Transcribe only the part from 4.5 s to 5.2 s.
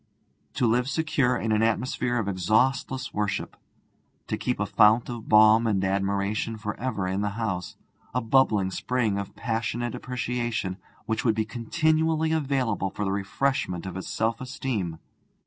a fount